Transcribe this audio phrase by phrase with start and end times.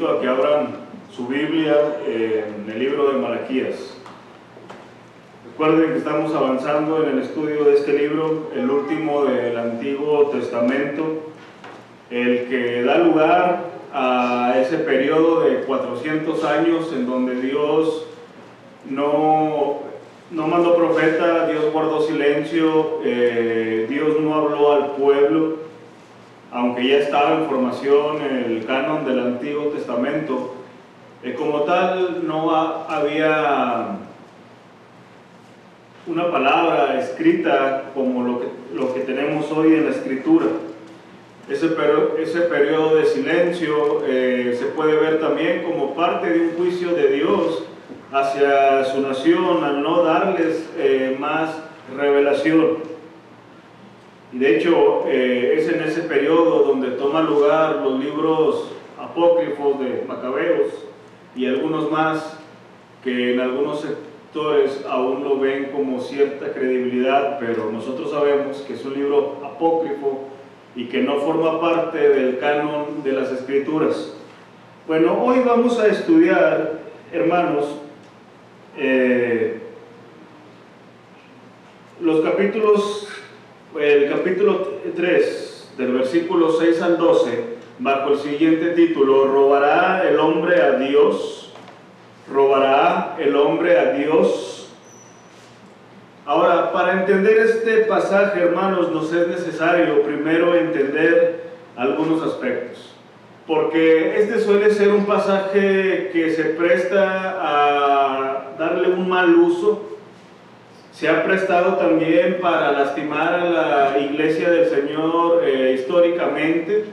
[0.00, 0.68] a que abran
[1.14, 3.94] su Biblia en el libro de Malaquías.
[5.50, 11.30] Recuerden que estamos avanzando en el estudio de este libro, el último del Antiguo Testamento,
[12.10, 18.06] el que da lugar a ese periodo de 400 años en donde Dios
[18.88, 19.80] no,
[20.30, 25.71] no mandó profeta, Dios guardó silencio, eh, Dios no habló al pueblo
[26.52, 30.54] aunque ya estaba en formación el canon del Antiguo Testamento,
[31.22, 33.98] eh, como tal no había
[36.06, 38.22] una palabra escrita como
[38.74, 40.46] lo que, tenemos hoy en la escritura.
[41.48, 41.70] Ese,
[42.18, 47.08] ese periodo de silencio eh, se puede ver también como parte de un juicio de
[47.12, 47.64] Dios
[48.12, 51.50] hacia su nación al no darles eh, más
[51.96, 52.91] revelación.
[54.32, 60.68] De hecho eh, es en ese periodo donde toman lugar los libros apócrifos de Macabeos
[61.36, 62.38] y algunos más
[63.04, 68.84] que en algunos sectores aún lo ven como cierta credibilidad, pero nosotros sabemos que es
[68.86, 70.28] un libro apócrifo
[70.74, 74.14] y que no forma parte del canon de las escrituras.
[74.88, 76.80] Bueno, hoy vamos a estudiar,
[77.12, 77.76] hermanos,
[78.78, 79.60] eh,
[82.00, 83.08] los capítulos
[83.80, 87.44] el capítulo 3, del versículo 6 al 12,
[87.78, 91.52] bajo el siguiente título, ¿robará el hombre a Dios?
[92.30, 94.68] ¿Robará el hombre a Dios?
[96.26, 102.94] Ahora, para entender este pasaje, hermanos, nos es necesario primero entender algunos aspectos.
[103.46, 109.91] Porque este suele ser un pasaje que se presta a darle un mal uso
[110.92, 116.84] se ha prestado también para lastimar a la iglesia del Señor eh, históricamente.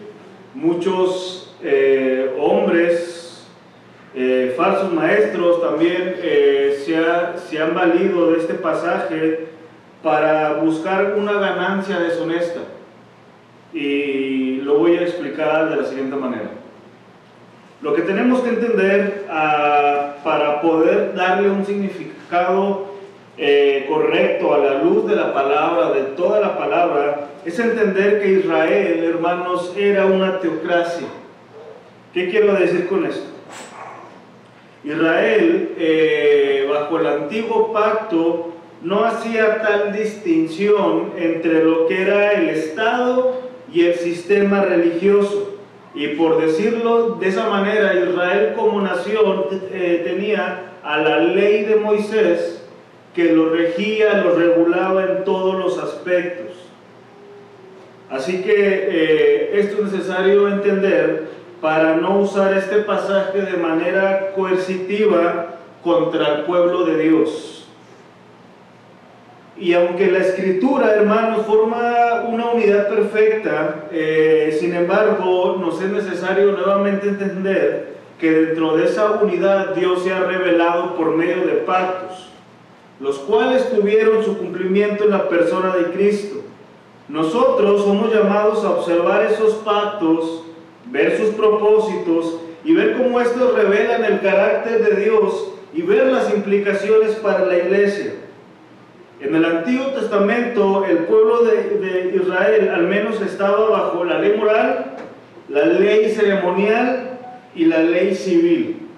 [0.53, 3.45] Muchos eh, hombres,
[4.15, 9.49] eh, falsos maestros también se, se han valido de este pasaje
[10.01, 12.61] para buscar una ganancia deshonesta.
[13.73, 16.51] Y lo voy a explicar de la siguiente manera.
[17.81, 22.88] Lo que tenemos que entender ah, para poder darle un significado
[23.41, 28.33] eh, correcto a la luz de la palabra, de toda la palabra, es entender que
[28.33, 31.07] Israel, hermanos, era una teocracia.
[32.13, 33.27] ¿Qué quiero decir con esto?
[34.83, 42.49] Israel, eh, bajo el antiguo pacto, no hacía tal distinción entre lo que era el
[42.49, 43.39] Estado
[43.71, 45.59] y el sistema religioso.
[45.95, 51.75] Y por decirlo de esa manera, Israel como nación eh, tenía a la ley de
[51.77, 52.58] Moisés,
[53.13, 56.55] que lo regía, lo regulaba en todos los aspectos.
[58.09, 61.29] Así que eh, esto es necesario entender
[61.61, 67.67] para no usar este pasaje de manera coercitiva contra el pueblo de Dios.
[69.57, 76.53] Y aunque la escritura, hermanos, forma una unidad perfecta, eh, sin embargo, nos es necesario
[76.53, 82.28] nuevamente entender que dentro de esa unidad Dios se ha revelado por medio de pactos
[82.99, 86.41] los cuales tuvieron su cumplimiento en la persona de Cristo.
[87.07, 90.43] Nosotros somos llamados a observar esos pactos,
[90.85, 96.33] ver sus propósitos y ver cómo estos revelan el carácter de Dios y ver las
[96.33, 98.13] implicaciones para la iglesia.
[99.21, 104.37] En el Antiguo Testamento el pueblo de, de Israel al menos estaba bajo la ley
[104.37, 104.97] moral,
[105.47, 107.17] la ley ceremonial
[107.55, 108.88] y la ley civil.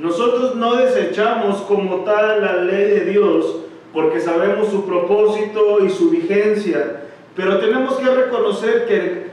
[0.00, 3.56] Nosotros no desechamos como tal la ley de Dios
[3.92, 7.02] porque sabemos su propósito y su vigencia,
[7.36, 8.86] pero tenemos que reconocer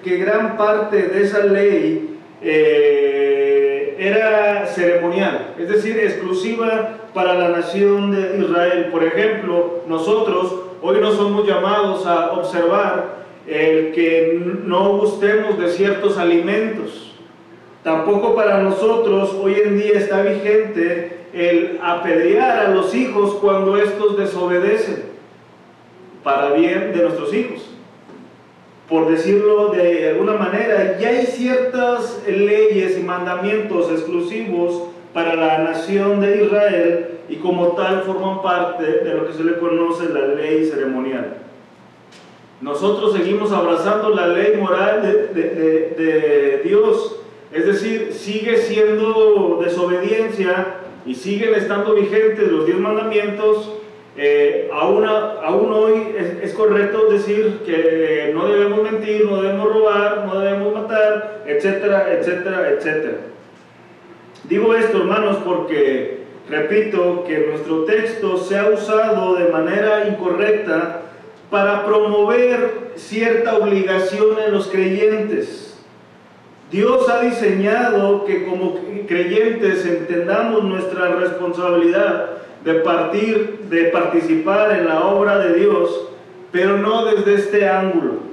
[0.04, 8.12] que, gran parte de esa ley eh, era ceremonial, es decir, exclusiva para la nación
[8.12, 8.90] de Israel.
[8.92, 16.18] Por ejemplo, nosotros hoy no somos llamados a observar el que no gustemos de ciertos
[16.18, 17.07] alimentos
[17.88, 24.18] Tampoco para nosotros hoy en día está vigente el apedrear a los hijos cuando estos
[24.18, 25.04] desobedecen
[26.22, 27.66] para bien de nuestros hijos.
[28.90, 36.20] Por decirlo de alguna manera, ya hay ciertas leyes y mandamientos exclusivos para la nación
[36.20, 40.66] de Israel y como tal forman parte de lo que se le conoce la ley
[40.66, 41.38] ceremonial.
[42.60, 47.22] Nosotros seguimos abrazando la ley moral de, de, de Dios
[47.52, 53.74] es decir, sigue siendo desobediencia y siguen estando vigentes los diez mandamientos.
[54.18, 60.40] Eh, aún, aún, hoy es, correcto decir que no debemos mentir, no debemos robar, no
[60.40, 63.18] debemos matar, etcétera, etcétera, etcétera.
[64.46, 71.02] Digo esto, hermanos, porque, repito, que nuestro texto se ha usado de manera incorrecta
[71.52, 75.67] para promover cierta obligación en los creyentes.
[76.72, 78.76] Dios ha diseñado que como
[79.08, 82.32] creyentes entendamos nuestra responsabilidad
[82.66, 86.10] de partir, de participar en la obra de Dios,
[86.52, 88.28] pero no desde este ángulo.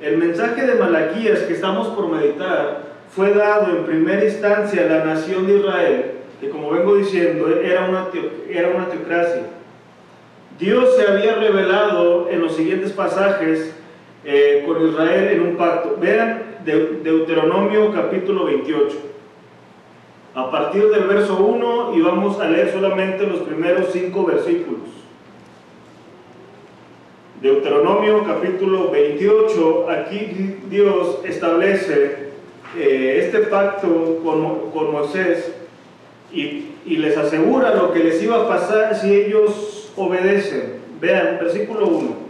[0.00, 2.82] El mensaje de Malaquías que estamos por meditar
[3.14, 7.84] fue dado en primera instancia a la nación de Israel, que como vengo diciendo era
[7.84, 8.06] una,
[8.48, 9.42] era una teocracia.
[10.58, 13.74] Dios se había revelado en los siguientes pasajes
[14.24, 15.98] eh, con Israel en un pacto.
[16.00, 18.96] Vean Deuteronomio capítulo 28.
[20.34, 24.80] A partir del verso 1 y vamos a leer solamente los primeros cinco versículos.
[27.40, 32.30] Deuteronomio capítulo 28, aquí Dios establece
[32.78, 35.52] eh, este pacto con, con Moisés
[36.30, 40.80] y, y, les asegura lo que les iba a pasar si ellos obedecen.
[41.00, 42.29] Vean, versículo 1.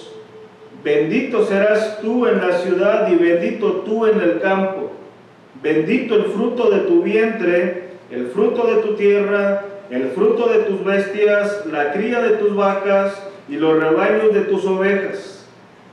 [0.83, 4.91] Bendito serás tú en la ciudad y bendito tú en el campo.
[5.61, 10.83] Bendito el fruto de tu vientre, el fruto de tu tierra, el fruto de tus
[10.83, 15.45] bestias, la cría de tus vacas y los rebaños de tus ovejas.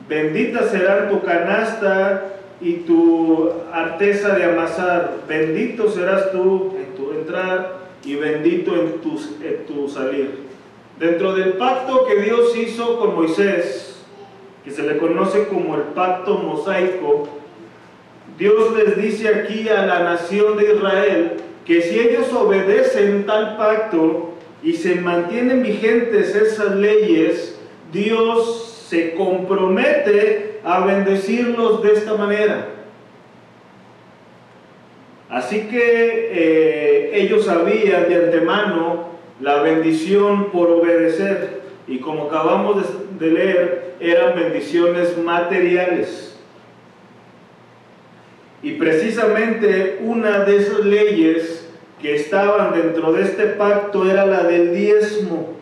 [0.08, 2.24] Bendita será tu canasta
[2.60, 5.18] y tu arteza de amasar.
[5.28, 10.48] Bendito serás tú en tu entrar y bendito en tu, en tu salir.
[10.98, 13.97] Dentro del pacto que Dios hizo con Moisés,
[14.68, 17.26] que se le conoce como el pacto mosaico,
[18.36, 21.32] Dios les dice aquí a la nación de Israel
[21.64, 27.58] que si ellos obedecen tal pacto y se mantienen vigentes esas leyes,
[27.92, 32.68] Dios se compromete a bendecirlos de esta manera.
[35.30, 39.08] Así que eh, ellos sabían de antemano
[39.40, 41.57] la bendición por obedecer
[41.88, 42.84] y como acabamos
[43.18, 46.38] de leer, eran bendiciones materiales.
[48.62, 51.66] Y precisamente una de esas leyes
[52.00, 55.54] que estaban dentro de este pacto era la del diezmo.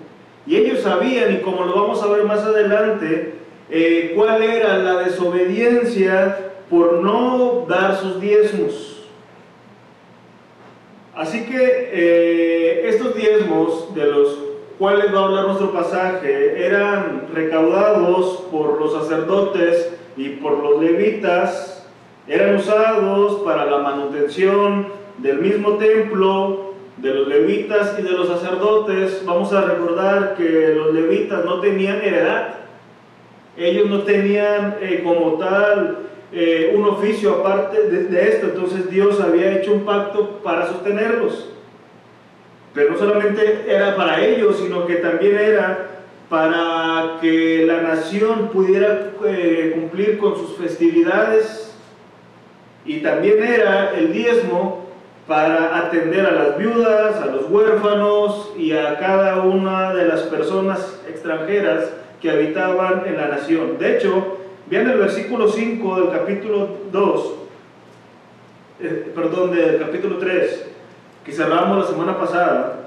[0.47, 3.35] Y ellos sabían, y como lo vamos a ver más adelante,
[3.71, 9.05] eh, cuál era la desobediencia por no dar sus diezmos.
[11.15, 18.45] Así que eh, estos diezmos de los cuales va a hablar nuestro pasaje eran recaudados
[18.51, 21.87] por los sacerdotes y por los levitas,
[22.27, 24.89] eran usados para la manutención
[25.19, 29.23] del mismo templo, de los levitas y de los sacerdotes.
[29.25, 32.55] Vamos a recordar que los levitas no tenían heredad,
[33.57, 35.99] ellos no tenían eh, como tal
[36.33, 41.51] eh, un oficio aparte de, esto, entonces Dios había hecho un pacto para sostenerlos.
[42.77, 45.89] Pero no solamente era para ellos, sino que también era
[46.29, 51.75] para que la nación pudiera eh, cumplir con sus festividades
[52.85, 54.91] y también era el diezmo
[55.27, 61.01] para atender a las viudas, a los huérfanos y a cada una de las personas
[61.09, 61.91] extranjeras
[62.21, 63.79] que habitaban en la nación.
[63.79, 64.37] De hecho,
[64.69, 67.35] vean el versículo 5 del capítulo 2,
[68.83, 70.76] eh, perdón, del capítulo 3,
[71.27, 72.87] que cerramos la semana pasada,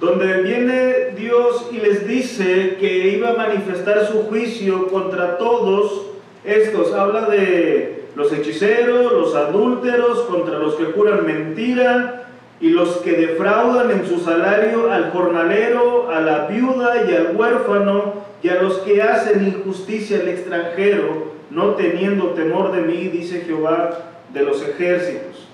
[0.00, 6.06] donde viene Dios y les dice que iba a manifestar su juicio contra todos
[6.44, 6.92] estos.
[6.92, 12.24] Habla de los hechiceros, los adúlteros, contra los que juran mentira
[12.60, 18.14] y los que defraudan en su salario al jornalero, a la viuda y al huérfano
[18.42, 23.90] y a los que hacen injusticia al extranjero, no teniendo temor de mí, dice Jehová
[24.34, 25.49] de los ejércitos.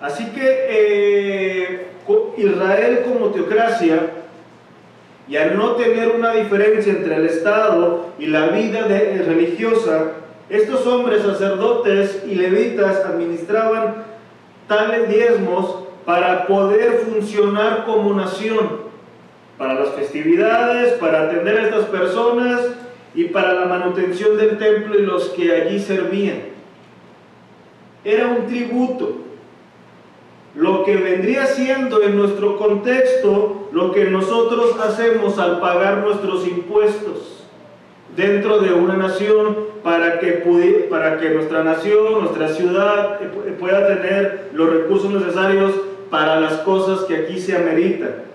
[0.00, 1.86] Así que eh,
[2.36, 4.10] Israel como teocracia,
[5.28, 10.12] y al no tener una diferencia entre el Estado y la vida religiosa,
[10.48, 14.04] estos hombres sacerdotes y levitas administraban
[14.66, 18.90] tales diezmos para poder funcionar como nación
[19.56, 22.62] para las festividades, para atender a estas personas
[23.14, 26.40] y para la manutención del templo y los que allí servían.
[28.04, 29.29] Era un tributo.
[30.54, 37.44] Lo que vendría siendo en nuestro contexto lo que nosotros hacemos al pagar nuestros impuestos
[38.16, 40.32] dentro de una nación para que,
[40.90, 43.20] para que nuestra nación, nuestra ciudad
[43.58, 45.72] pueda tener los recursos necesarios
[46.10, 48.30] para las cosas que aquí se ameritan.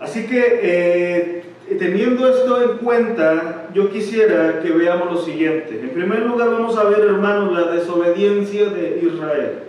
[0.00, 1.44] Así que eh,
[1.78, 5.78] teniendo esto en cuenta, yo quisiera que veamos lo siguiente.
[5.80, 9.66] En primer lugar vamos a ver, hermanos, la desobediencia de Israel.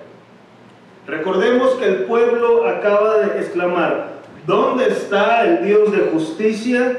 [1.07, 6.97] Recordemos que el pueblo acaba de exclamar, ¿dónde está el Dios de justicia?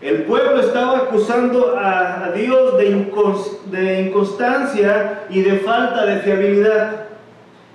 [0.00, 7.06] El pueblo estaba acusando a, Dios de, inconstancia y de falta de fiabilidad.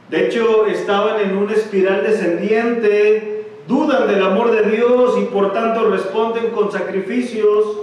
[0.09, 5.89] De hecho, estaban en una espiral descendiente, dudan del amor de Dios y por tanto
[5.89, 7.77] responden con sacrificios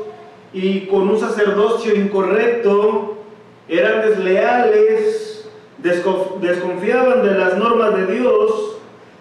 [0.54, 3.18] y con un sacerdocio incorrecto,
[3.68, 5.25] eran desleales,
[6.40, 8.76] desconfiaban de las normas de Dios,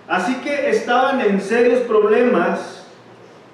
[0.07, 2.87] así que estaban en serios problemas.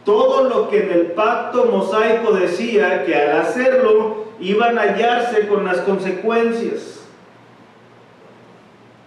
[0.05, 5.65] Todo lo que en el pacto mosaico decía que al hacerlo iban a hallarse con
[5.65, 7.05] las consecuencias.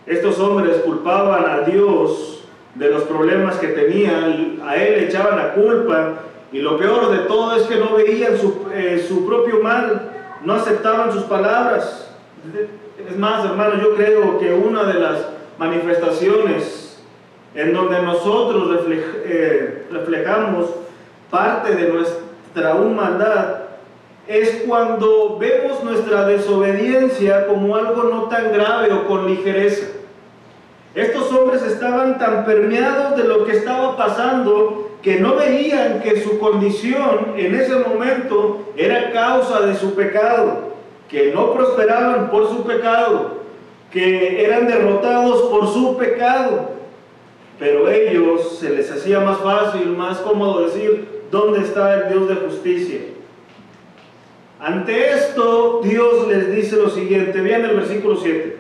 [0.06, 2.44] Estos hombres culpaban a Dios
[2.75, 6.14] de los problemas que tenían, a Él le echaban la culpa
[6.52, 10.11] y lo peor de todo es que no veían su, eh, su propio mal,
[10.44, 12.08] no aceptaban sus palabras.
[13.08, 15.26] Es más, hermano, yo creo que una de las
[15.58, 16.99] manifestaciones
[17.54, 20.70] en donde nosotros eh, reflejamos
[21.30, 23.64] parte de nuestra humanidad
[24.26, 29.87] es cuando vemos nuestra desobediencia como algo no tan grave o con ligereza.
[30.94, 36.38] Estos hombres estaban tan permeados de lo que estaba pasando que no veían que su
[36.38, 40.74] condición en ese momento era causa de su pecado
[41.14, 43.35] que no prosperaban por su pecado,
[43.92, 46.73] que eran derrotados por su pecado,
[47.56, 52.35] pero ellos se les hacía más fácil, más cómodo decir, ¿dónde está el Dios de
[52.35, 53.00] justicia?
[54.59, 58.56] Ante esto, Dios les dice lo siguiente, vean el versículo 7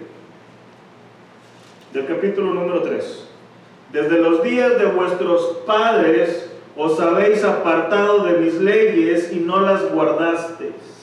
[1.92, 3.28] del capítulo número 3.
[3.92, 9.92] Desde los días de vuestros padres os habéis apartado de mis leyes y no las
[9.92, 10.93] guardasteis.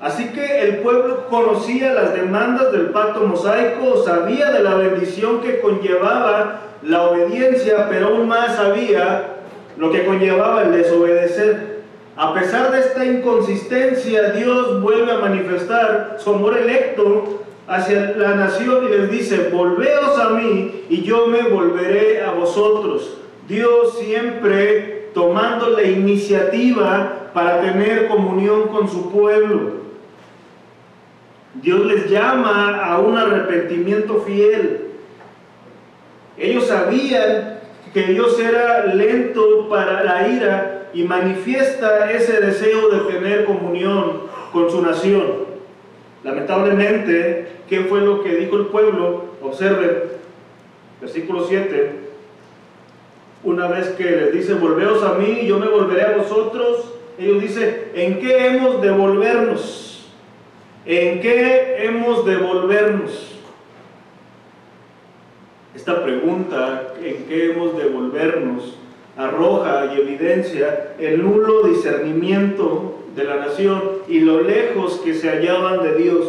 [0.00, 5.60] Así que el pueblo conocía las demandas del pacto mosaico, sabía de la bendición que
[5.60, 9.36] conllevaba la obediencia, pero aún más sabía
[9.76, 11.74] lo que conllevaba el desobedecer.
[12.16, 18.86] A pesar de esta inconsistencia, Dios vuelve a manifestar su amor electo hacia la nación
[18.86, 23.18] y les dice, volveos a mí y yo me volveré a vosotros.
[23.48, 29.83] Dios siempre tomando la iniciativa para tener comunión con su pueblo.
[31.62, 34.88] Dios les llama a un arrepentimiento fiel.
[36.36, 37.60] Ellos sabían
[37.92, 44.70] que Dios era lento para la ira y manifiesta ese deseo de tener comunión con
[44.70, 45.44] su nación.
[46.24, 49.24] Lamentablemente, ¿qué fue lo que dijo el pueblo?
[49.42, 50.02] Observen,
[51.00, 51.92] versículo 7.
[53.44, 57.90] Una vez que les dice, volveos a mí, yo me volveré a vosotros, ellos dicen,
[57.94, 59.93] ¿en qué hemos de volvernos?
[60.86, 63.32] ¿En qué hemos de volvernos?
[65.74, 68.78] Esta pregunta, ¿en qué hemos de volvernos?
[69.16, 75.82] arroja y evidencia el nulo discernimiento de la nación y lo lejos que se hallaban
[75.82, 76.26] de Dios.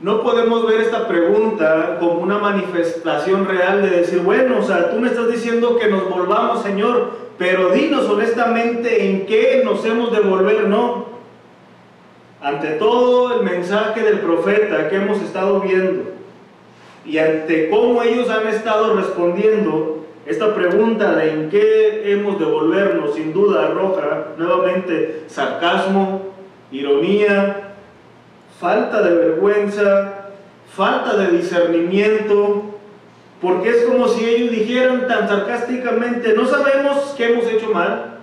[0.00, 4.98] No podemos ver esta pregunta como una manifestación real de decir, bueno, o sea, tú
[4.98, 10.20] me estás diciendo que nos volvamos, Señor, pero dinos honestamente en qué nos hemos de
[10.20, 11.09] volver, no.
[12.40, 16.04] Ante todo el mensaje del profeta que hemos estado viendo
[17.04, 23.14] y ante cómo ellos han estado respondiendo, esta pregunta de en qué hemos de volvernos,
[23.14, 26.22] sin duda arroja nuevamente sarcasmo,
[26.70, 27.74] ironía,
[28.60, 30.30] falta de vergüenza,
[30.74, 32.62] falta de discernimiento,
[33.40, 38.18] porque es como si ellos dijeran tan sarcásticamente, no sabemos qué hemos hecho mal,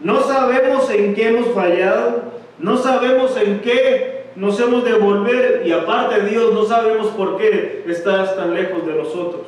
[0.00, 5.72] no sabemos en qué hemos fallado, no sabemos en qué nos hemos de volver y
[5.72, 9.46] aparte de Dios no sabemos por qué estás tan lejos de nosotros.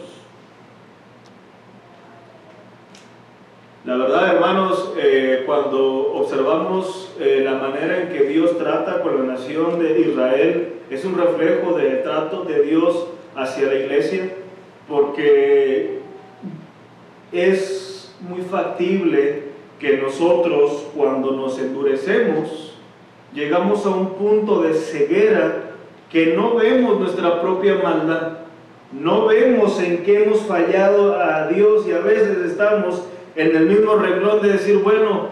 [3.84, 9.32] La verdad, hermanos, eh, cuando observamos eh, la manera en que Dios trata con la
[9.32, 14.30] nación de Israel, es un reflejo del trato de Dios hacia la iglesia,
[14.86, 16.00] porque
[17.32, 19.44] es muy factible
[19.78, 22.77] que nosotros, cuando nos endurecemos,
[23.32, 25.64] llegamos a un punto de ceguera
[26.10, 28.38] que no vemos nuestra propia maldad,
[28.92, 33.04] no vemos en qué hemos fallado a Dios y a veces estamos
[33.36, 35.28] en el mismo renglón de decir, bueno,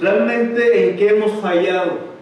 [0.00, 2.14] realmente en qué hemos fallado.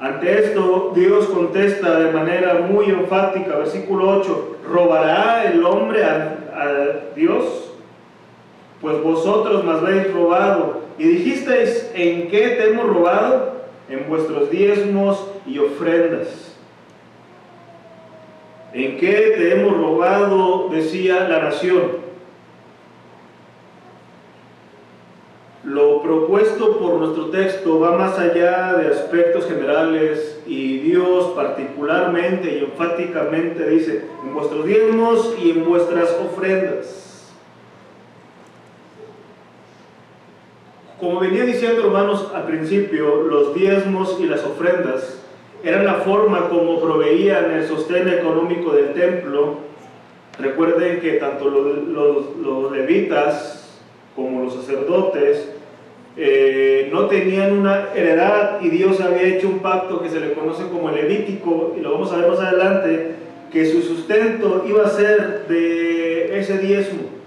[0.00, 6.36] Ante esto, Dios contesta de manera muy enfática, versículo 8, ¿robará el hombre a,
[7.14, 7.69] Dios?
[8.80, 10.80] Pues vosotros me habéis robado.
[10.98, 13.60] Y dijisteis, ¿en qué te hemos robado?
[13.88, 16.56] En vuestros diezmos y ofrendas.
[18.72, 20.68] ¿En qué te hemos robado?
[20.70, 22.10] Decía la nación.
[25.64, 32.64] Lo propuesto por nuestro texto va más allá de aspectos generales y Dios particularmente y
[32.64, 37.09] enfáticamente dice, en vuestros diezmos y en vuestras ofrendas.
[41.00, 45.18] Como venía diciendo hermanos al principio, los diezmos y las ofrendas
[45.64, 49.60] eran la forma como proveían el sostén económico del templo.
[50.38, 53.80] Recuerden que tanto los, levitas
[54.14, 55.50] como los sacerdotes
[56.18, 60.64] eh, no tenían una heredad y Dios había hecho un pacto que se le conoce
[60.68, 63.14] como el Levítico, y lo vamos a ver más adelante,
[63.50, 67.19] que su sustento iba a ser de ese diezmo.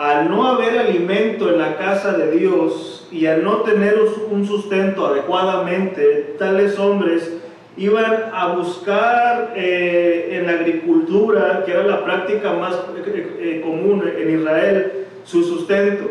[0.00, 3.98] Al no haber alimento en la casa de Dios y al no tener
[4.30, 7.30] un sustento adecuadamente, tales hombres
[7.76, 12.76] iban a buscar eh, en la agricultura, que era la práctica más
[13.14, 14.92] eh, común en Israel,
[15.24, 16.08] su sustento.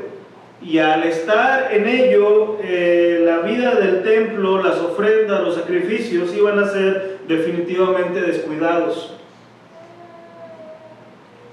[0.62, 6.60] Y al estar en ello, eh, la vida del templo, las ofrendas, los sacrificios iban
[6.60, 9.19] a ser definitivamente descuidados.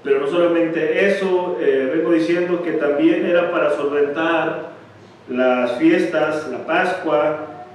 [0.03, 4.69] Pero no solamente eso, eh, vengo diciendo que también era para solventar
[5.29, 7.65] las fiestas, la Pascua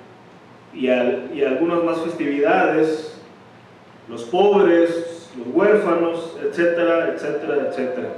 [0.74, 3.20] y, algunas más festividades,
[4.08, 8.08] los pobres, los huérfanos, etcétera, etcétera, etcétera.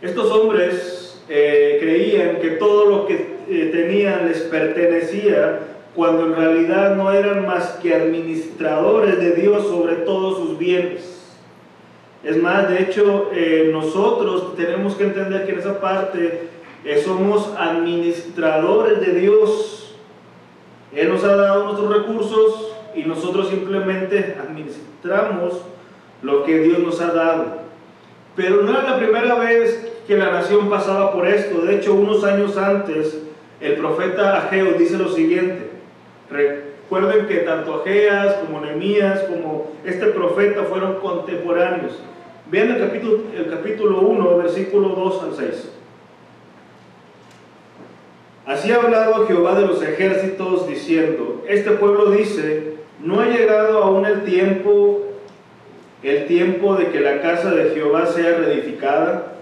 [0.00, 5.60] Estos hombres eh, creían que todo lo que eh, tenían les pertenecía
[5.94, 11.11] cuando en realidad no eran más que administradores de Dios sobre todos sus bienes.
[12.24, 16.48] Es más, de hecho, eh, nosotros tenemos que entender que en esa parte
[17.04, 19.96] somos administradores de Dios.
[20.94, 25.62] Él nos ha dado nuestros recursos y nosotros simplemente administramos
[26.22, 27.62] lo que Dios nos ha dado.
[28.36, 31.62] Pero no era la primera vez que la nación pasaba por esto.
[31.62, 33.18] De hecho, unos años antes,
[33.60, 35.70] el profeta Ageo dice lo siguiente.
[36.92, 41.98] Recuerden que tanto Ageas como Nehemías como este profeta fueron contemporáneos.
[42.50, 45.72] Vean el capítulo, el capítulo 1, versículo 2 al 6.
[48.44, 54.04] Así ha hablado Jehová de los ejércitos diciendo, este pueblo dice, no ha llegado aún
[54.04, 55.00] el tiempo,
[56.02, 59.32] el tiempo de que la casa de Jehová sea reedificada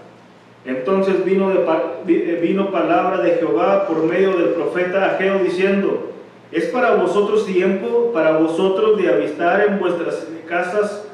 [0.63, 1.63] entonces vino, de,
[2.07, 6.11] eh, vino palabra de Jehová por medio del profeta Ageo diciendo,
[6.51, 11.05] es para vosotros tiempo, para vosotros de avistar en vuestras casas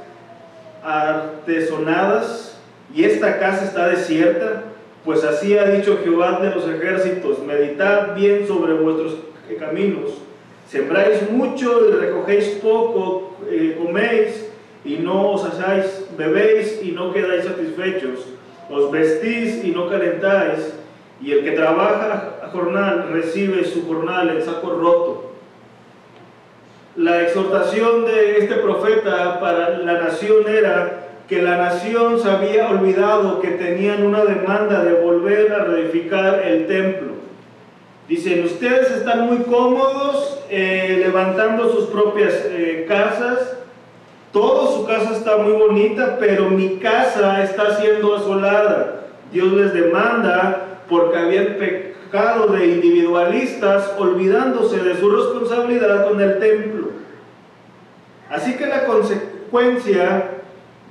[0.83, 2.59] artesonadas,
[2.93, 4.63] y esta casa está desierta,
[5.03, 9.17] pues así ha dicho Jehová de los ejércitos, meditad bien sobre vuestros
[9.59, 10.11] caminos,
[10.67, 14.49] sembráis mucho y recogéis poco, eh, coméis
[14.83, 18.25] y no os hasáis, bebéis y no quedáis satisfechos
[18.69, 20.73] os vestís y no calentáis,
[21.21, 25.16] y el que trabaja a jornal recibe su jornal en saco roto.
[26.97, 33.39] La exhortación de este profeta para la nación era que la nación se había olvidado
[33.39, 37.09] que tenían una demanda de volver a reedificar el templo.
[38.09, 43.57] Dicen, ustedes están muy cómodos eh, levantando sus propias eh, casas,
[44.33, 49.01] todo su casa está muy bonita, pero mi casa está siendo asolada.
[49.31, 56.86] Dios les demanda porque habían pecado de individualistas, olvidándose de su responsabilidad con el templo.
[58.29, 60.31] Así que la consecuencia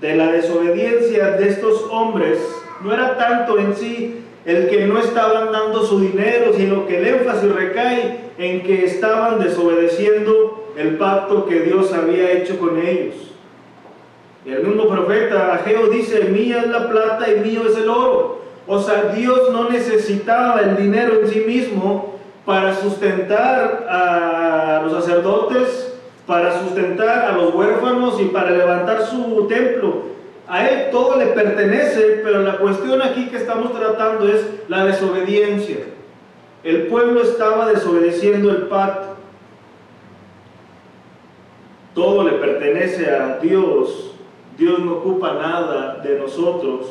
[0.01, 2.38] de la desobediencia de estos hombres
[2.83, 7.07] no era tanto en sí el que no estaban dando su dinero, sino que el
[7.07, 13.14] énfasis recae en que estaban desobedeciendo el pacto que Dios había hecho con ellos.
[14.44, 18.42] El mismo profeta Ageo dice, mía es la plata y mío es el oro.
[18.68, 25.86] O sea, Dios no necesitaba el dinero en sí mismo para sustentar a los sacerdotes,
[26.27, 30.17] para sustentar a los huérfanos y para levantar su templo.
[30.49, 35.79] A Él todo le pertenece, pero la cuestión aquí que estamos tratando es la desobediencia.
[36.62, 39.17] El pueblo estaba desobedeciendo el pacto.
[41.95, 44.12] Todo le pertenece a Dios.
[44.59, 46.87] Dios no ocupa nada de nosotros.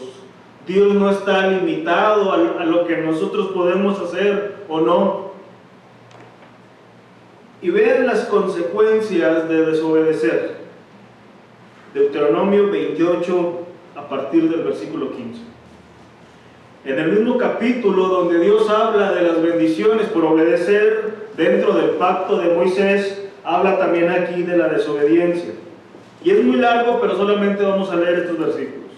[0.65, 5.24] Dios no está limitado a, lo que nosotros podemos hacer o no.
[7.61, 10.55] Y vean las consecuencias de desobedecer.
[11.93, 13.59] Deuteronomio 28
[13.95, 15.41] a partir del versículo 15.
[16.85, 22.37] En el mismo capítulo donde Dios habla de las bendiciones por obedecer dentro del pacto
[22.37, 25.53] de Moisés, habla también aquí de la desobediencia.
[26.23, 28.91] Y es muy largo, pero solamente vamos a leer estos versículos.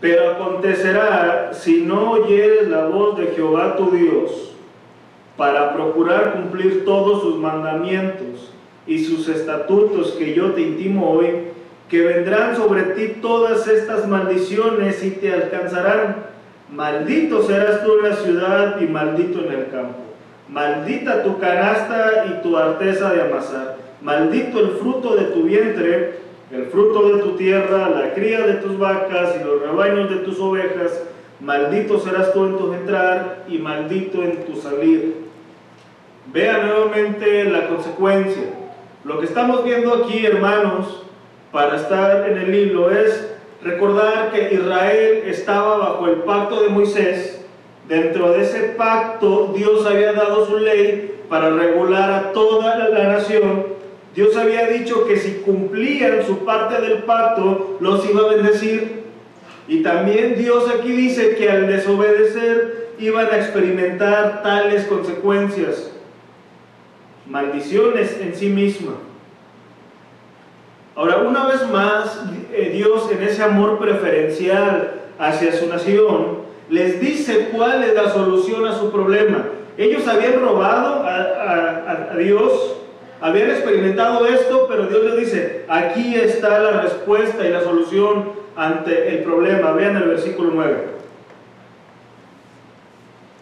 [0.00, 4.53] Pero acontecerá si no oyeres la voz de Jehová tu Dios
[5.36, 8.52] para procurar cumplir todos sus mandamientos
[8.86, 11.26] y sus estatutos que yo te intimo hoy,
[11.88, 16.16] que vendrán sobre ti todas estas maldiciones y te alcanzarán.
[16.70, 19.98] Maldito serás tú en la ciudad y maldito en el campo.
[20.48, 23.76] Maldita tu canasta y tu arteza de amasar.
[24.02, 26.18] Maldito el fruto de tu vientre,
[26.52, 30.38] el fruto de tu tierra, la cría de tus vacas y los rebaños de tus
[30.38, 31.02] ovejas.
[31.40, 35.23] Maldito serás tú en tu entrar y maldito en tu salir.
[36.32, 38.44] Vea nuevamente la consecuencia.
[39.04, 41.02] Lo que estamos viendo aquí, hermanos,
[41.52, 43.30] para estar en el hilo, es
[43.62, 47.44] recordar que Israel estaba bajo el pacto de Moisés.
[47.88, 53.66] Dentro de ese pacto Dios había dado su ley para regular a toda la nación.
[54.14, 59.04] Dios había dicho que si cumplían su parte del pacto, los iba a bendecir.
[59.68, 65.93] Y también Dios aquí dice que al desobedecer iban a experimentar tales consecuencias.
[67.26, 68.92] Maldiciones en sí misma.
[70.96, 77.48] Ahora, una vez más, eh, Dios en ese amor preferencial hacia su nación, les dice
[77.52, 79.46] cuál es la solución a su problema.
[79.76, 82.76] Ellos habían robado a, Dios,
[83.20, 89.16] habían experimentado esto, pero Dios les dice, aquí está la respuesta y la solución ante
[89.16, 89.72] el problema.
[89.72, 90.76] Vean el versículo 9.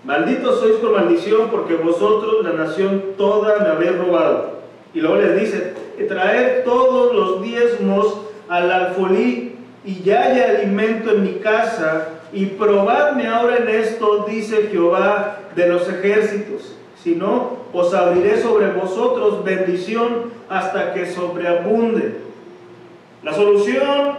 [0.04, 4.62] Malditos sois por maldición porque vosotros, la nación toda, me habéis robado.
[4.94, 5.74] Y luego les dice,
[6.08, 13.26] traed todos los diezmos al alfolí y ya haya alimento en mi casa y probadme
[13.26, 16.74] ahora en esto, dice Jehová de los ejércitos.
[17.02, 22.16] Si no, os abriré sobre vosotros bendición hasta que sobreabunde.
[23.22, 24.16] La solución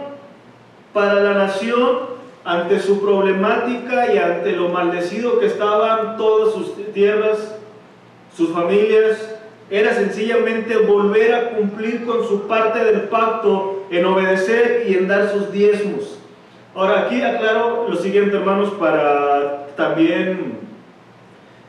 [0.92, 2.13] para la nación
[2.44, 7.56] ante su problemática y ante lo maldecido que estaban todas sus tierras,
[8.36, 9.34] sus familias,
[9.70, 15.30] era sencillamente volver a cumplir con su parte del pacto en obedecer y en dar
[15.30, 16.18] sus diezmos.
[16.74, 20.58] Ahora aquí aclaro lo siguiente hermanos para también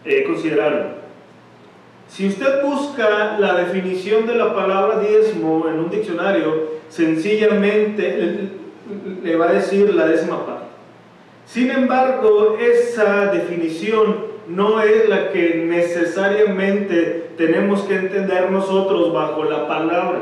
[0.03, 1.05] eh, considerarlo.
[2.07, 8.49] Si usted busca la definición de la palabra diezmo en un diccionario, sencillamente
[9.23, 10.64] le va a decir la décima parte.
[11.45, 19.67] Sin embargo, esa definición no es la que necesariamente tenemos que entender nosotros bajo la
[19.67, 20.19] palabra.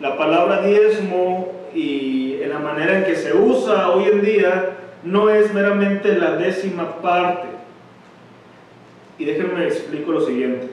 [0.00, 5.30] La palabra diezmo y en la manera en que se usa hoy en día no
[5.30, 7.48] es meramente la décima parte.
[9.18, 10.68] Y déjenme explico lo siguiente.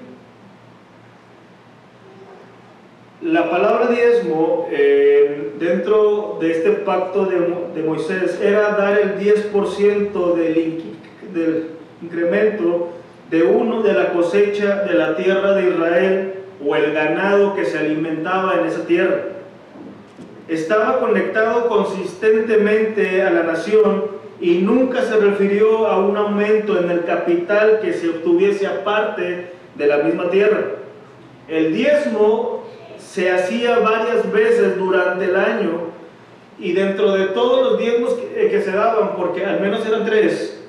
[3.22, 10.84] La palabra diezmo eh, dentro de este pacto de, Moisés era dar el 10% del,
[11.32, 11.68] del
[12.02, 12.90] incremento
[13.30, 16.34] de uno de la cosecha de la tierra de Israel
[16.66, 19.20] o el ganado que se alimentaba en esa tierra.
[20.48, 24.06] Estaba conectado consistentemente a la nación
[24.40, 29.86] y nunca se refirió a un aumento en el capital que se obtuviese aparte de
[29.86, 30.62] la misma tierra.
[31.48, 32.61] El diezmo
[33.08, 35.92] se hacía varias veces durante el año
[36.60, 40.64] y dentro de todos los diezmos que, que se daban, porque al menos eran tres,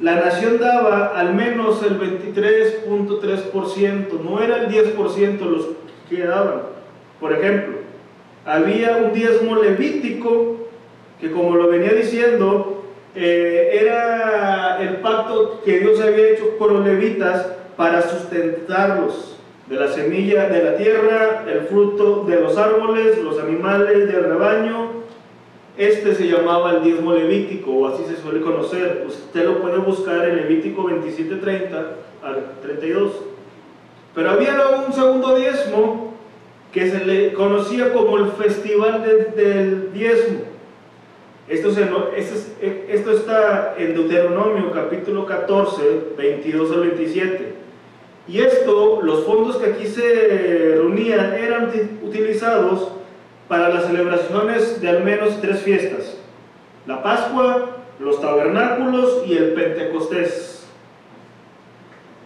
[0.00, 5.68] la nación daba al menos el 23.3%, no era el 10% los
[6.08, 6.62] que daban.
[7.20, 7.78] Por ejemplo,
[8.44, 10.56] había un diezmo levítico
[11.20, 12.84] que como lo venía diciendo,
[13.14, 19.88] eh, era el pacto que Dios había hecho con los levitas para sustentarlos de la
[19.88, 25.04] semilla de la tierra, el fruto de los árboles, los animales del rebaño
[25.76, 29.04] este se llamaba el diezmo levítico, o así se suele conocer.
[29.08, 33.12] Usted lo puede buscar en Levítico 27:30 al 32.
[34.14, 36.14] Pero había luego un segundo diezmo
[36.72, 39.02] que se le conocía como el festival
[39.34, 40.42] del diezmo.
[41.48, 45.82] Esto, esto está en Deuteronomio capítulo 14,
[46.16, 47.63] 22 al 27.
[48.26, 51.70] Y esto, los fondos que aquí se reunían eran
[52.02, 52.92] utilizados
[53.48, 56.16] para las celebraciones de al menos tres fiestas.
[56.86, 60.66] La Pascua, los tabernáculos y el Pentecostés.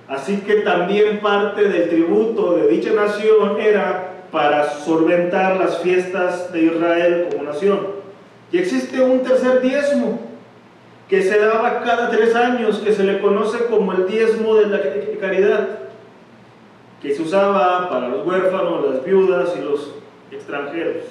[0.09, 6.63] Así que también parte del tributo de dicha nación era para solventar las fiestas de
[6.65, 7.99] Israel como nación.
[8.53, 10.21] Y existe un tercer diezmo
[11.09, 14.81] que se daba cada tres años, que se le conoce como el diezmo de la
[15.21, 15.79] caridad,
[17.03, 19.95] que se usaba para los huérfanos, las viudas y los
[20.31, 21.05] extranjeros.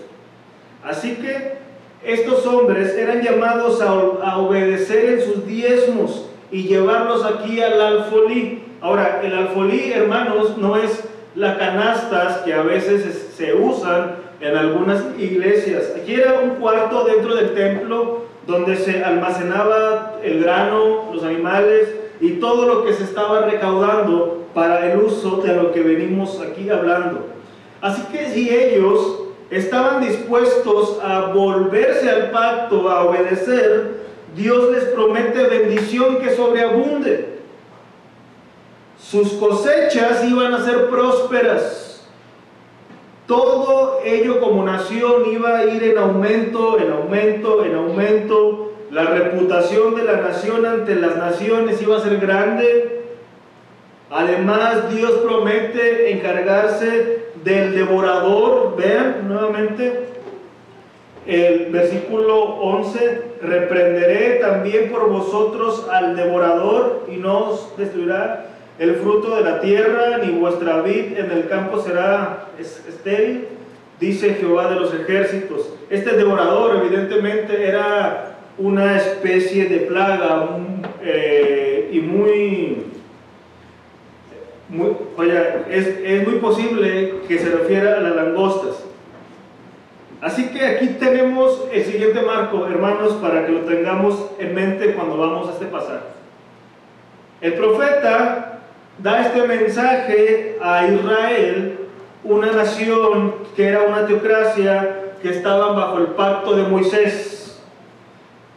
[0.84, 1.58] Así que
[2.04, 8.64] estos hombres eran llamados a, obedecer en sus diezmos y llevarlos aquí al alfolí.
[8.82, 11.04] Ahora, el alfolí, hermanos, no es
[11.36, 15.94] las canastas que a veces se usan en algunas iglesias.
[15.96, 22.34] Aquí era un cuarto dentro del templo donde se almacenaba el grano, los animales y
[22.34, 27.28] todo lo que se estaba recaudando para el uso de lo que venimos aquí hablando.
[27.80, 29.20] Así que si ellos
[29.52, 33.98] estaban dispuestos a volverse al pacto, a obedecer,
[34.36, 37.38] Dios les promete bendición que sobreabunde.
[39.00, 41.88] Sus cosechas iban a ser prósperas
[43.28, 48.72] todo ello como nación iba a ir en aumento, en aumento, en aumento.
[48.90, 52.97] La reputación de la nación ante las naciones iba a ser grande.
[54.10, 58.76] Además, Dios promete encargarse del devorador.
[58.78, 60.08] Vean nuevamente
[61.26, 63.22] el versículo 11.
[63.42, 68.46] Reprenderé también por vosotros al devorador y no os destruirá
[68.80, 73.48] el fruto de la tierra, ni vuestra vid en el campo será estéril,
[74.00, 75.74] dice Jehová de los ejércitos.
[75.90, 80.50] Este devorador evidentemente era una especie de plaga
[81.04, 82.86] eh, y muy,
[85.70, 88.84] es, es muy posible que se refiera a las langostas.
[90.22, 95.18] Así que aquí tenemos el siguiente marco, hermanos, para que lo tengamos en mente cuando
[95.18, 96.08] vamos a este pasaje.
[97.40, 98.60] El profeta
[98.98, 101.78] da este mensaje a Israel,
[102.24, 107.62] una nación que era una teocracia, que estaban bajo el pacto de Moisés.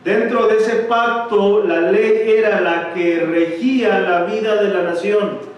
[0.02, 5.49] Dentro de ese pacto, la ley era la que regía la vida de la nación.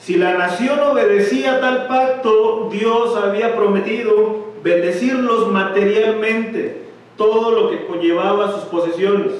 [0.00, 6.84] Si la nación obedecía tal pacto, Dios había prometido bendecirlos materialmente,
[7.18, 9.32] todo lo que conllevaba sus posesiones.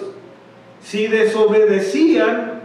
[0.82, 2.60] Si desobedecían,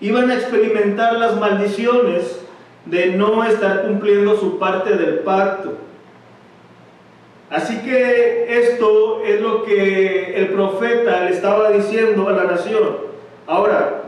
[0.00, 2.40] iban a experimentar las maldiciones
[2.84, 5.78] de no estar cumpliendo su parte del pacto.
[7.48, 12.98] Así que esto es lo que el profeta le estaba diciendo a la nación.
[13.46, 14.03] Ahora,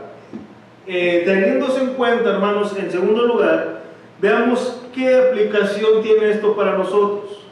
[0.87, 3.81] eh, teniéndose en cuenta, hermanos, en segundo lugar,
[4.21, 7.45] veamos qué aplicación tiene esto para nosotros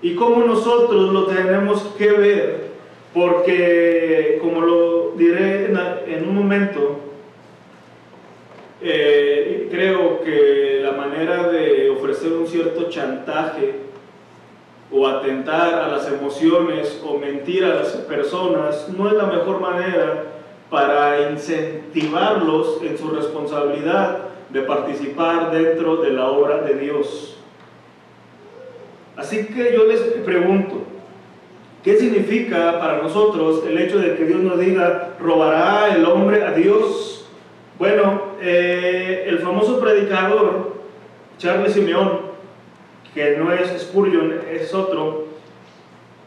[0.00, 2.70] y cómo nosotros lo tenemos que ver,
[3.12, 5.66] porque, como lo diré
[6.06, 7.00] en un momento,
[8.80, 13.74] eh, creo que la manera de ofrecer un cierto chantaje
[14.90, 20.39] o atentar a las emociones o mentir a las personas no es la mejor manera
[20.70, 24.18] para incentivarlos en su responsabilidad
[24.50, 27.38] de participar dentro de la obra de Dios.
[29.16, 30.82] Así que yo les pregunto,
[31.84, 36.52] ¿qué significa para nosotros el hecho de que Dios nos diga, robará el hombre a
[36.52, 37.28] Dios?
[37.78, 40.74] Bueno, eh, el famoso predicador
[41.38, 42.20] Charles Simeón,
[43.14, 45.24] que no es Spurgeon, es otro,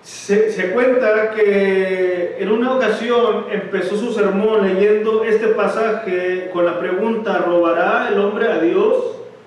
[0.04, 7.38] se, cuenta que en una ocasión empezó su sermón leyendo este pasaje con la pregunta,
[7.38, 8.96] ¿robará el hombre a Dios?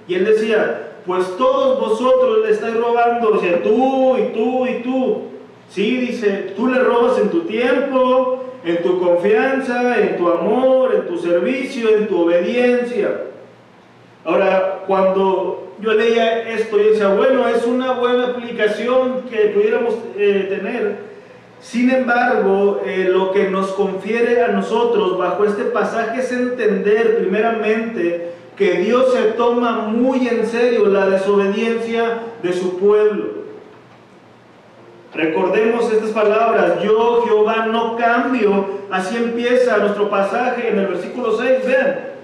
[0.09, 4.83] Y él decía, pues todos vosotros le estáis robando, o sea, tú y tú y
[4.83, 5.23] tú.
[5.69, 11.07] Sí, dice, tú le robas en tu tiempo, en tu confianza, en tu amor, en
[11.07, 13.23] tu servicio, en tu obediencia.
[14.25, 20.47] Ahora, cuando yo leía esto, yo decía, bueno, es una buena aplicación que pudiéramos eh,
[20.49, 20.97] tener.
[21.61, 28.33] Sin embargo, eh, lo que nos confiere a nosotros bajo este pasaje es entender primeramente
[28.57, 33.47] que Dios se toma muy en serio la desobediencia de su pueblo.
[35.13, 38.67] Recordemos estas palabras, yo Jehová no cambio.
[38.91, 42.16] Así empieza nuestro pasaje en el versículo 6, vean.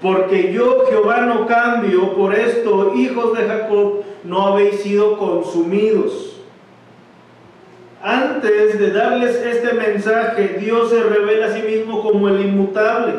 [0.00, 6.36] Porque yo Jehová no cambio, por esto, hijos de Jacob, no habéis sido consumidos.
[8.00, 13.14] antes de darles este mensaje, Dios se revela a sí mismo como el inmutable,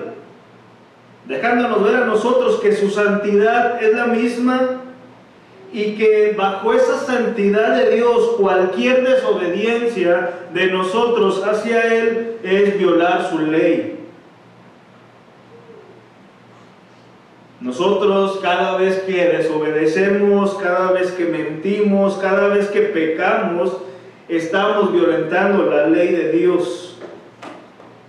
[1.25, 4.79] dejándonos ver a nosotros que su santidad es la misma
[5.73, 13.29] y que bajo esa santidad de Dios cualquier desobediencia de nosotros hacia Él es violar
[13.29, 13.98] su ley.
[17.61, 23.75] Nosotros cada vez que desobedecemos, cada vez que mentimos, cada vez que pecamos,
[24.29, 26.97] estamos violentando la ley de Dios.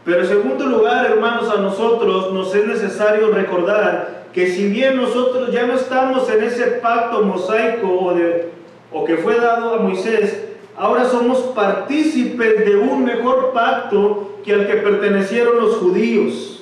[0.05, 5.51] Pero en segundo lugar, hermanos, a nosotros nos es necesario recordar que si bien nosotros
[5.51, 8.51] ya no estamos en ese pacto mosaico o, de,
[8.93, 10.45] o que fue dado a Moisés,
[10.77, 16.60] ahora somos partícipes de un mejor pacto que al que pertenecieron los judíos.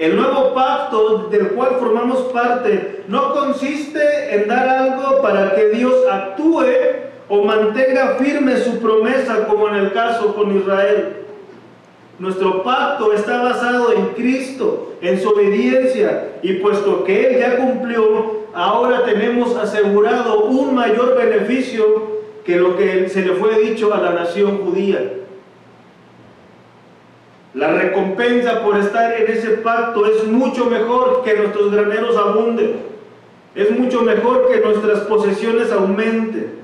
[0.00, 5.92] El nuevo pacto del cual formamos parte no consiste en dar algo para que Dios
[6.10, 6.64] actúe
[7.28, 11.16] o mantenga firme su promesa como en el caso con Israel.
[12.18, 18.46] Nuestro pacto está basado en Cristo, en su obediencia, y puesto que Él ya cumplió,
[18.54, 24.12] ahora tenemos asegurado un mayor beneficio que lo que se le fue dicho a la
[24.12, 25.19] nación judía.
[27.52, 32.76] La recompensa por estar en ese pacto es mucho mejor que nuestros graneros abunden.
[33.56, 36.60] Es mucho mejor que nuestras posesiones aumenten.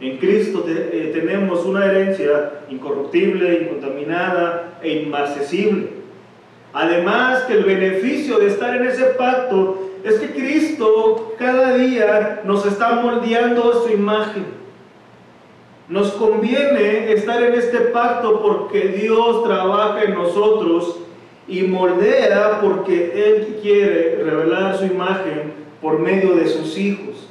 [0.00, 5.90] En Cristo eh, tenemos una herencia incorruptible, incontaminada e inmarcesible.
[6.72, 12.66] Además que el beneficio de estar en ese pacto es que Cristo cada día nos
[12.66, 14.61] está moldeando a su imagen.
[15.92, 21.00] Nos conviene estar en este pacto porque Dios trabaja en nosotros
[21.46, 25.52] y moldea porque Él quiere revelar su imagen
[25.82, 27.28] por medio de sus hijos.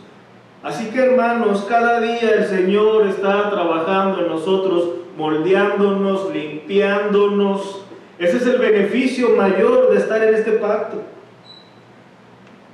[0.61, 7.81] Así que hermanos, cada día el Señor está trabajando en nosotros, moldeándonos, limpiándonos.
[8.19, 10.97] Ese es el beneficio mayor de estar en este pacto.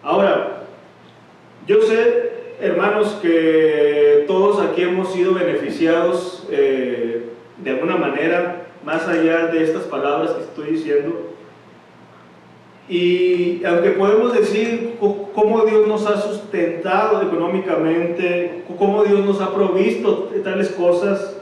[0.03, 0.63] Ahora,
[1.65, 2.26] yo sé
[2.59, 9.83] hermanos, que todos aquí hemos sido beneficiados eh, de alguna manera, más allá de estas
[9.83, 11.33] palabras que estoy diciendo.
[12.89, 20.31] Y aunque podemos decir cómo Dios nos ha sustentado económicamente, cómo Dios nos ha provisto
[20.43, 21.35] tales cosas,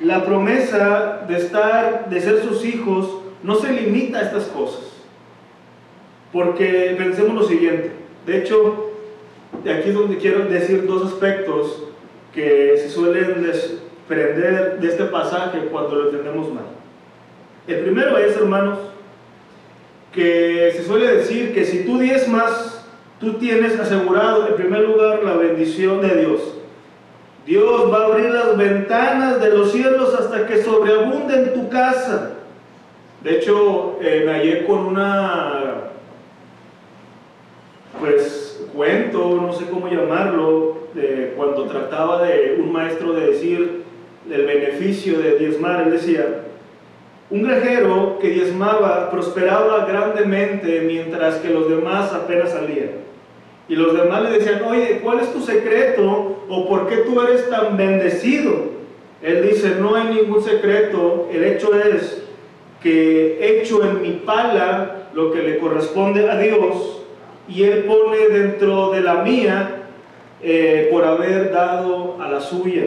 [0.00, 4.84] la promesa de estar, de ser sus hijos, no se limita a estas cosas.
[6.32, 7.92] Porque pensemos lo siguiente,
[8.26, 8.93] de hecho,
[9.64, 11.84] y aquí es donde quiero decir dos aspectos
[12.32, 16.64] que se suelen desprender de este pasaje cuando lo entendemos mal.
[17.66, 18.78] El primero es, hermanos,
[20.12, 22.84] que se suele decir que si tú más
[23.20, 26.40] tú tienes asegurado en primer lugar la bendición de Dios.
[27.46, 32.32] Dios va a abrir las ventanas de los cielos hasta que sobreabunde en tu casa.
[33.22, 35.83] De hecho, eh, me hallé con una,
[38.00, 40.74] pues, cuento, no sé cómo llamarlo,
[41.36, 43.82] cuando trataba de un maestro de decir
[44.30, 46.44] el beneficio de diezmar, él decía,
[47.30, 53.04] un granjero que diezmaba prosperaba grandemente mientras que los demás apenas salían.
[53.68, 57.48] Y los demás le decían, oye, ¿cuál es tu secreto o por qué tú eres
[57.48, 58.74] tan bendecido?
[59.22, 62.22] Él dice, no hay ningún secreto, el hecho es
[62.82, 67.03] que hecho en mi pala lo que le corresponde a Dios,
[67.48, 69.82] y Él pone dentro de la mía
[70.42, 72.84] eh, por haber dado a la suya.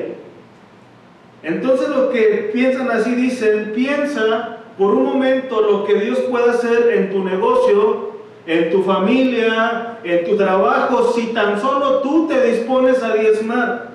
[1.43, 6.91] Entonces los que piensan así dicen, piensa por un momento lo que Dios puede hacer
[6.93, 8.11] en tu negocio,
[8.45, 13.87] en tu familia, en tu trabajo, si tan solo tú te dispones a diezmar.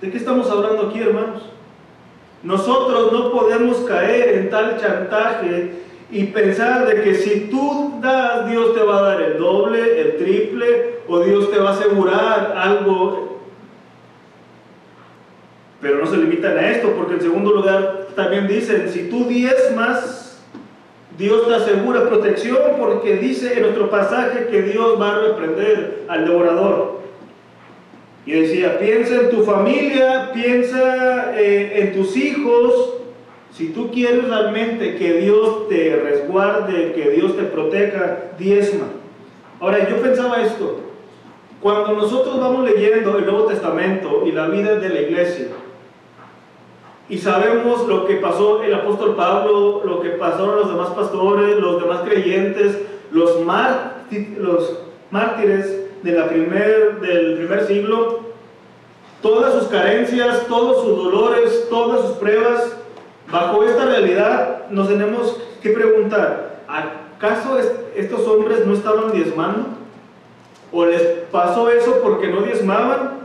[0.00, 1.42] ¿De qué estamos hablando aquí, hermanos?
[2.42, 5.72] Nosotros no podemos caer en tal chantaje
[6.10, 10.16] y pensar de que si tú das, Dios te va a dar el doble, el
[10.16, 13.40] triple, o Dios te va a asegurar algo.
[15.80, 19.26] Pero no se limitan a esto, porque en segundo lugar también dicen, si tú
[19.74, 20.26] más
[21.18, 26.26] Dios te asegura protección, porque dice en nuestro pasaje que Dios va a reprender al
[26.26, 27.00] devorador.
[28.26, 32.94] Y decía, piensa en tu familia, piensa eh, en tus hijos,
[33.56, 38.84] si tú quieres realmente que Dios te resguarde, que Dios te proteja, diezma.
[39.60, 40.80] Ahora, yo pensaba esto.
[41.62, 45.46] Cuando nosotros vamos leyendo el Nuevo Testamento y la vida de la iglesia,
[47.08, 51.80] y sabemos lo que pasó el apóstol Pablo, lo que pasaron los demás pastores, los
[51.80, 52.78] demás creyentes,
[53.10, 53.40] los,
[55.10, 58.20] mártires del primer siglo,
[59.22, 62.76] todas sus carencias, todos sus dolores, todas sus pruebas,
[63.30, 67.58] bajo esta realidad nos tenemos que preguntar, ¿acaso
[67.94, 69.66] estos hombres no estaban diezmando?
[70.72, 73.16] ¿O les pasó eso porque no diezmaban?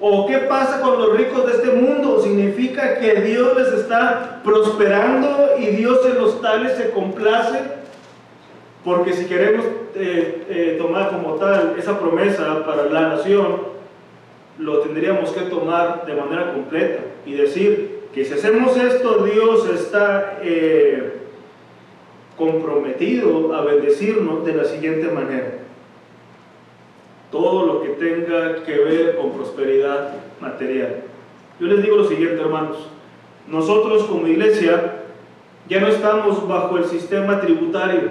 [0.00, 2.20] ¿O qué pasa con los ricos de este mundo?
[2.20, 7.60] Significa que Dios les está prosperando y Dios en los tales se complace.
[8.84, 13.60] Porque si queremos eh, eh, tomar como tal esa promesa para la nación,
[14.58, 20.40] lo tendríamos que tomar de manera completa y decir que si hacemos esto, Dios está
[20.42, 21.20] eh,
[22.36, 25.58] comprometido a bendecirnos de la siguiente manera.
[27.30, 31.02] Todo lo que tenga que ver con prosperidad material.
[31.60, 32.88] Yo les digo lo siguiente, hermanos.
[33.46, 35.02] Nosotros como iglesia
[35.68, 38.10] ya no estamos bajo el sistema tributario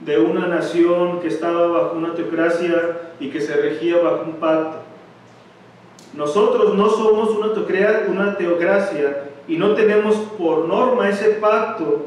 [0.00, 4.89] de una nación que estaba bajo una teocracia y que se regía bajo un pacto.
[6.14, 12.06] Nosotros no somos una, teocracia y no tenemos por norma ese pacto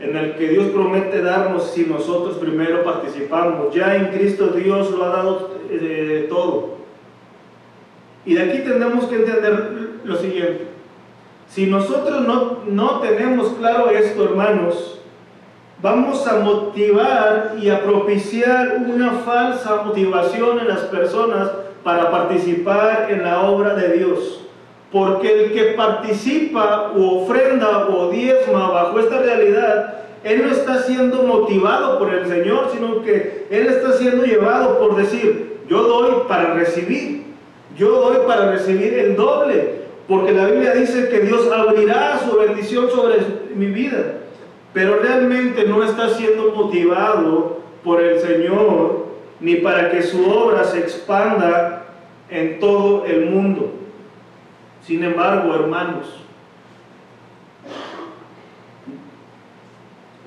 [0.00, 3.72] en el que Dios promete darnos si nosotros primero participamos.
[3.72, 6.78] Ya en Cristo Dios lo ha dado eh, todo.
[8.26, 10.66] Y de aquí tenemos que entender lo siguiente.
[11.48, 15.00] Si nosotros no, no tenemos claro esto, hermanos,
[15.80, 21.50] vamos a motivar y a propiciar una falsa motivación en las personas
[21.82, 24.40] para participar en la obra de Dios.
[24.90, 31.22] Porque el que participa o ofrenda o diezma bajo esta realidad, él no está siendo
[31.22, 36.54] motivado por el Señor, sino que él está siendo llevado por decir, yo doy para
[36.54, 37.24] recibir,
[37.76, 42.90] yo doy para recibir el doble, porque la Biblia dice que Dios abrirá su bendición
[42.90, 43.16] sobre
[43.54, 44.18] mi vida,
[44.74, 49.01] pero realmente no está siendo motivado por el Señor
[49.42, 51.86] ni para que su obra se expanda
[52.30, 53.72] en todo el mundo.
[54.86, 56.20] Sin embargo, hermanos,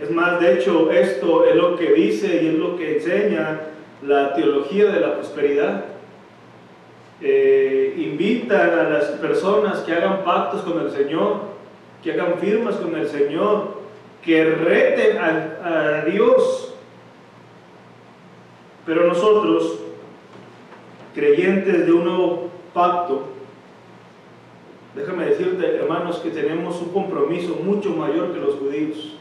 [0.01, 3.61] es más, de hecho, esto es lo que dice y es lo que enseña
[4.05, 5.85] la teología de la prosperidad.
[7.21, 11.39] Eh, invitan a las personas que hagan pactos con el Señor,
[12.03, 13.79] que hagan firmas con el Señor,
[14.21, 16.74] que reten a, a Dios
[18.85, 19.79] pero nosotros,
[21.13, 23.23] creyentes de un nuevo pacto,
[24.95, 29.15] déjame decirte, hermanos, que tenemos un compromiso mucho mayor que los judíos.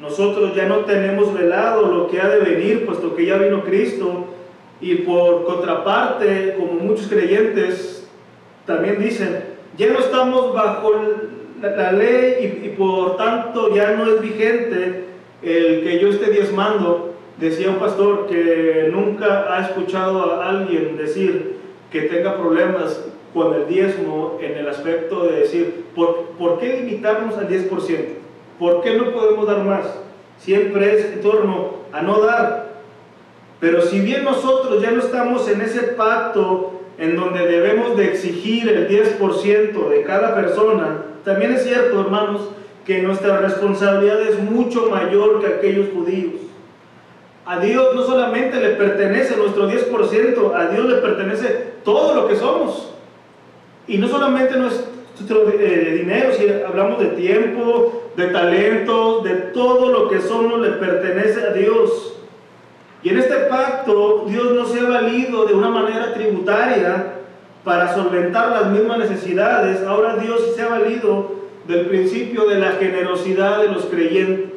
[0.00, 4.24] Nosotros ya no tenemos velado lo que ha de venir, puesto que ya vino Cristo.
[4.80, 8.08] Y por contraparte, como muchos creyentes
[8.66, 9.44] también dicen,
[9.76, 10.92] ya no estamos bajo
[11.60, 15.11] la, ley y, por tanto ya no es vigente
[15.42, 21.56] el que yo esté diezmando, decía un pastor que nunca ha escuchado a alguien decir
[21.90, 27.36] que tenga problemas con el diezmo en el aspecto de decir, ¿por, ¿por qué limitarnos
[27.38, 27.68] al 10%?
[28.58, 29.86] ¿Por qué no podemos dar más?
[30.38, 32.72] Siempre es en torno a no dar.
[33.58, 38.68] Pero si bien nosotros ya no estamos en ese pacto en donde debemos de exigir
[38.68, 42.50] el 10% de cada persona, también es cierto, hermanos,
[42.84, 46.34] que nuestra responsabilidad es mucho mayor que aquellos judíos.
[47.44, 52.36] A Dios no solamente le pertenece nuestro 10%, a Dios le pertenece todo lo que
[52.36, 52.92] somos.
[53.88, 60.08] Y no solamente nuestro eh, dinero, si hablamos de tiempo, de talento, de todo lo
[60.08, 62.14] que somos, le pertenece a Dios.
[63.02, 67.14] Y en este pacto Dios no se ha valido de una manera tributaria
[67.64, 69.82] para solventar las mismas necesidades.
[69.82, 74.50] Ahora Dios se ha valido del principio de la generosidad de los creyentes.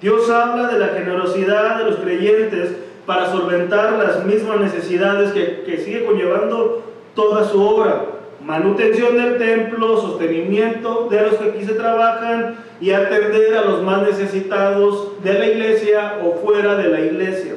[0.00, 5.78] Dios habla de la generosidad de los creyentes para solventar las mismas necesidades que, que
[5.78, 6.82] sigue conllevando
[7.14, 8.06] toda su obra.
[8.44, 14.02] Manutención del templo, sostenimiento de los que aquí se trabajan y atender a los más
[14.02, 17.54] necesitados de la iglesia o fuera de la iglesia.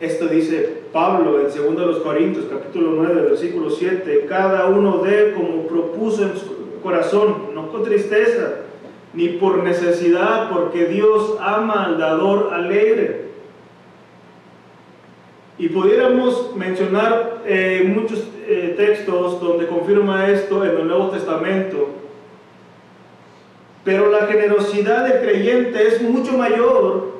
[0.00, 6.24] Esto dice Pablo en 2 Corintios capítulo 9 versículo 7, cada uno de como propuso
[6.24, 8.56] en su corazón, no con tristeza,
[9.12, 13.24] ni por necesidad, porque Dios ama al dador alegre.
[15.58, 21.90] Y pudiéramos mencionar eh, muchos eh, textos donde confirma esto en el Nuevo Testamento,
[23.84, 27.12] pero la generosidad del creyente es mucho mayor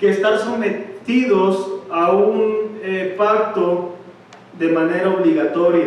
[0.00, 3.94] que estar sometidos a un eh, pacto
[4.58, 5.86] de manera obligatoria.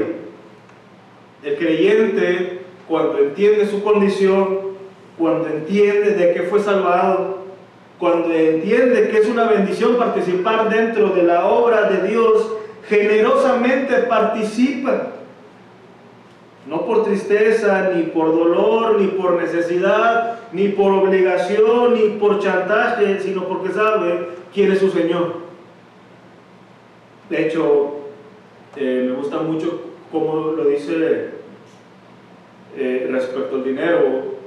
[1.43, 4.59] El creyente, cuando entiende su condición,
[5.17, 7.37] cuando entiende de qué fue salvado,
[7.99, 12.53] cuando entiende que es una bendición participar dentro de la obra de Dios,
[12.87, 15.13] generosamente participa.
[16.67, 23.19] No por tristeza, ni por dolor, ni por necesidad, ni por obligación, ni por chantaje,
[23.21, 25.46] sino porque sabe quién es su Señor.
[27.29, 27.97] De hecho,
[28.75, 31.31] eh, me gusta mucho cómo lo dice
[32.77, 34.37] eh, respecto al dinero.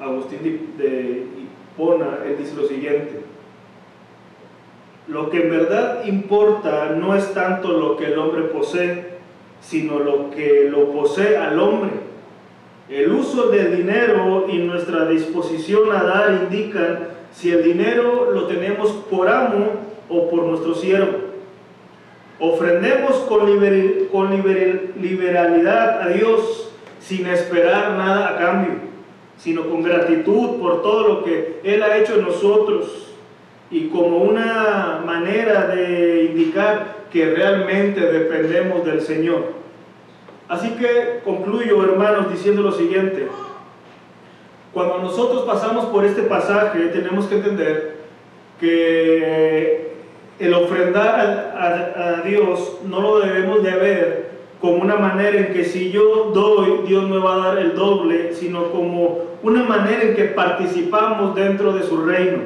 [0.00, 3.22] Agustín de Hipona, él dice lo siguiente.
[5.08, 9.12] Lo que en verdad importa no es tanto lo que el hombre posee,
[9.60, 11.90] sino lo que lo posee al hombre.
[12.88, 18.90] El uso del dinero y nuestra disposición a dar indican si el dinero lo tenemos
[19.10, 19.70] por amo
[20.08, 21.21] o por nuestro siervo.
[22.44, 23.46] Ofrendemos con,
[25.00, 28.74] liberalidad a Dios sin esperar nada a cambio,
[29.36, 33.14] sino con gratitud por todo lo que Él ha hecho en nosotros
[33.70, 39.52] y como una manera de indicar que realmente dependemos del Señor.
[40.48, 43.28] Así que concluyo, hermanos, diciendo lo siguiente.
[44.72, 47.98] Cuando nosotros pasamos por este pasaje, tenemos que entender
[48.58, 49.91] que
[50.42, 55.90] el ofrendar a, Dios no lo debemos de ver como una manera en que si
[55.92, 60.24] yo doy, Dios me va a dar el doble, sino como una manera en que
[60.24, 62.38] participamos dentro de su reino.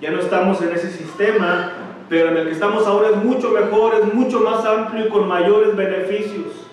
[0.00, 1.72] Ya no estamos en ese sistema,
[2.10, 5.26] pero en el que estamos ahora es mucho mejor, es mucho más amplio y con
[5.26, 6.68] mayores beneficios.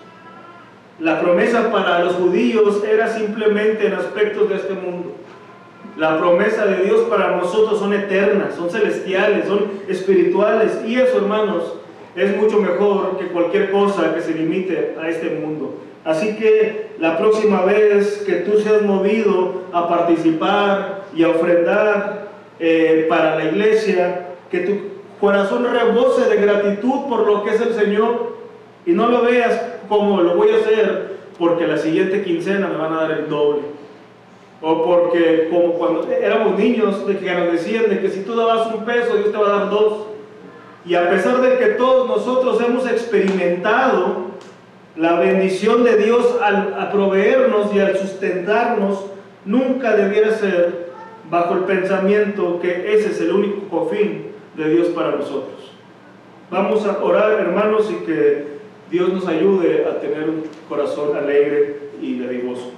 [0.98, 5.14] La promesa para los judíos era simplemente en aspectos de este mundo.
[5.98, 10.78] La promesa de Dios para nosotros son eternas, son celestiales, son espirituales.
[10.86, 11.74] Y eso, hermanos,
[12.14, 15.74] es mucho mejor que cualquier cosa que se limite a este mundo.
[16.04, 22.28] Así que la próxima vez que tú seas movido a participar y a ofrendar
[22.60, 24.74] eh, para la iglesia, que tu
[25.20, 28.36] corazón rebose de gratitud por lo que es el Señor
[28.86, 32.92] y no lo veas como lo voy a hacer porque la siguiente quincena me van
[32.92, 33.62] a dar el doble.
[34.60, 38.74] O porque como cuando éramos niños de que nos decían de que si tú dabas
[38.74, 40.06] un peso Dios te va a dar dos.
[40.84, 44.28] Y a pesar de que todos nosotros hemos experimentado
[44.96, 49.06] la bendición de Dios al proveernos y al sustentarnos,
[49.44, 50.88] nunca debiera ser
[51.30, 55.72] bajo el pensamiento que ese es el único fin de Dios para nosotros.
[56.50, 58.58] Vamos a orar, hermanos, y que
[58.90, 62.72] Dios nos ayude a tener un corazón alegre y dadivoso.